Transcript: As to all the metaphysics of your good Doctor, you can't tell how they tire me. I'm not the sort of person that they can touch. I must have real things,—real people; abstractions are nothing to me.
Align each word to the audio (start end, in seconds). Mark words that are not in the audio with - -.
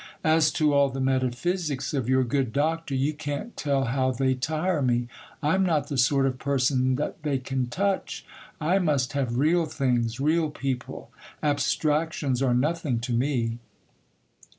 As 0.23 0.49
to 0.53 0.73
all 0.73 0.89
the 0.89 0.99
metaphysics 0.99 1.93
of 1.93 2.09
your 2.09 2.23
good 2.23 2.51
Doctor, 2.51 2.95
you 2.95 3.13
can't 3.13 3.55
tell 3.55 3.83
how 3.83 4.09
they 4.09 4.33
tire 4.33 4.81
me. 4.81 5.07
I'm 5.43 5.63
not 5.63 5.89
the 5.89 5.97
sort 5.99 6.25
of 6.25 6.39
person 6.39 6.95
that 6.95 7.21
they 7.21 7.37
can 7.37 7.67
touch. 7.67 8.25
I 8.59 8.79
must 8.79 9.13
have 9.13 9.37
real 9.37 9.67
things,—real 9.67 10.49
people; 10.49 11.11
abstractions 11.43 12.41
are 12.41 12.55
nothing 12.55 12.99
to 12.99 13.13
me. 13.13 13.59